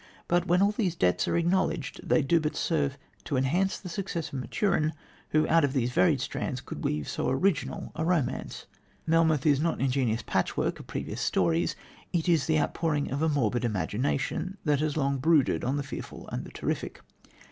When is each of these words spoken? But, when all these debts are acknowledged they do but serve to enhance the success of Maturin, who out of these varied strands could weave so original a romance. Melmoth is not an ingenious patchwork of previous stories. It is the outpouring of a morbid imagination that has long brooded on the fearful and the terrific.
But, 0.27 0.47
when 0.47 0.63
all 0.63 0.71
these 0.71 0.95
debts 0.95 1.27
are 1.27 1.37
acknowledged 1.37 2.01
they 2.03 2.23
do 2.23 2.39
but 2.39 2.55
serve 2.55 2.97
to 3.25 3.37
enhance 3.37 3.77
the 3.77 3.87
success 3.87 4.29
of 4.33 4.39
Maturin, 4.39 4.93
who 5.29 5.47
out 5.47 5.63
of 5.63 5.73
these 5.73 5.91
varied 5.91 6.21
strands 6.21 6.59
could 6.59 6.83
weave 6.83 7.07
so 7.07 7.29
original 7.29 7.91
a 7.93 8.03
romance. 8.03 8.65
Melmoth 9.05 9.45
is 9.45 9.59
not 9.59 9.75
an 9.75 9.81
ingenious 9.81 10.23
patchwork 10.23 10.79
of 10.79 10.87
previous 10.87 11.21
stories. 11.21 11.75
It 12.13 12.27
is 12.27 12.47
the 12.47 12.59
outpouring 12.59 13.11
of 13.11 13.21
a 13.21 13.29
morbid 13.29 13.63
imagination 13.63 14.57
that 14.65 14.79
has 14.79 14.97
long 14.97 15.19
brooded 15.19 15.63
on 15.63 15.77
the 15.77 15.83
fearful 15.83 16.27
and 16.29 16.45
the 16.45 16.51
terrific. 16.51 17.01